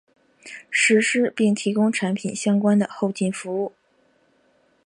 [0.71, 3.71] 实施并提供产品相关的后勤服务。